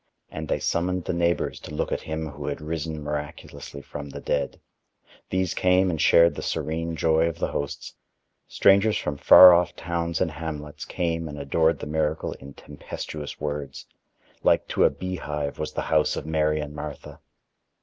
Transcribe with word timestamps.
And 0.31 0.47
they 0.47 0.57
summoned 0.57 1.05
the 1.05 1.13
neighbors 1.13 1.59
to 1.59 1.75
look 1.75 1.91
at 1.91 2.01
him 2.01 2.29
who 2.29 2.47
had 2.47 2.59
risen 2.59 3.03
miraculously 3.03 3.83
from 3.83 4.09
the 4.09 4.19
dead. 4.19 4.59
These 5.29 5.53
came 5.53 5.91
and 5.91 6.01
shared 6.01 6.33
the 6.33 6.41
serene 6.41 6.95
joy 6.95 7.29
of 7.29 7.37
the 7.37 7.51
hosts. 7.51 7.93
Strangers 8.47 8.97
from 8.97 9.17
far 9.17 9.53
off 9.53 9.75
towns 9.75 10.19
and 10.19 10.31
hamlets 10.31 10.85
came 10.85 11.27
and 11.29 11.37
adored 11.37 11.77
the 11.77 11.85
miracle 11.85 12.33
in 12.33 12.55
tempestuous 12.55 13.39
words. 13.39 13.85
Like 14.41 14.67
to 14.69 14.85
a 14.85 14.89
beehive 14.89 15.59
was 15.59 15.73
the 15.73 15.81
house 15.83 16.15
of 16.15 16.25
Mary 16.25 16.59
and 16.61 16.73
Martha. 16.73 17.19